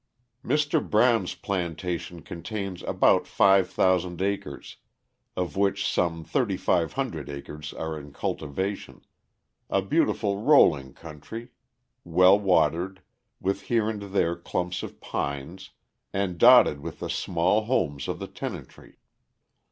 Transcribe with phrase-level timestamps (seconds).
[0.43, 0.81] Mr.
[0.83, 4.77] Brown's plantation contains about 5,000 acres,
[5.37, 9.05] of which some 3,500 acres are in cultivation,
[9.69, 11.49] a beautiful rolling country,
[12.03, 13.03] well watered,
[13.39, 15.69] with here and there clumps of pines,
[16.11, 18.97] and dotted with the small homes of the tenantry.